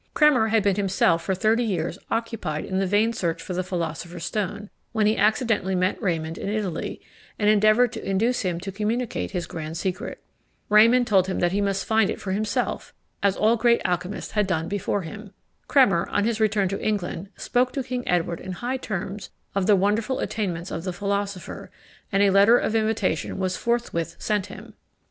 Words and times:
Cremer 0.15 0.47
had 0.47 0.63
been 0.63 0.77
himself 0.77 1.23
for 1.23 1.35
thirty 1.35 1.61
years 1.63 1.99
occupied 2.09 2.65
in 2.65 2.79
the 2.79 2.87
vain 2.87 3.13
search 3.13 3.39
for 3.39 3.53
the 3.53 3.61
philosopher's 3.61 4.25
stone, 4.25 4.71
when 4.93 5.05
he 5.05 5.15
accidentally 5.15 5.75
met 5.75 6.01
Raymond 6.01 6.39
in 6.39 6.49
Italy, 6.49 6.99
and 7.37 7.51
endeavoured 7.51 7.91
to 7.91 8.03
induce 8.03 8.41
him 8.41 8.59
to 8.61 8.71
communicate 8.71 9.29
his 9.29 9.45
grand 9.45 9.77
secret. 9.77 10.23
Raymond 10.69 11.05
told 11.05 11.27
him 11.27 11.37
that 11.37 11.51
he 11.51 11.61
must 11.61 11.85
find 11.85 12.09
it 12.09 12.19
for 12.19 12.31
himself, 12.31 12.95
as 13.21 13.37
all 13.37 13.55
great 13.57 13.79
alchymists 13.85 14.31
had 14.31 14.47
done 14.47 14.67
before 14.67 15.03
him. 15.03 15.33
Cremer, 15.67 16.09
on 16.09 16.23
his 16.23 16.39
return 16.39 16.67
to 16.69 16.83
England, 16.83 17.29
spoke 17.37 17.71
to 17.73 17.83
King 17.83 18.03
Edward 18.07 18.39
in 18.41 18.53
high 18.53 18.77
terms 18.77 19.29
of 19.53 19.67
the 19.67 19.75
wonderful 19.75 20.17
attainments 20.19 20.71
of 20.71 20.83
the 20.83 20.93
philosopher, 20.93 21.69
and 22.11 22.23
a 22.23 22.31
letter 22.31 22.57
of 22.57 22.73
invitation 22.73 23.37
was 23.37 23.55
forthwith 23.55 24.15
sent 24.17 24.47
him. 24.47 24.73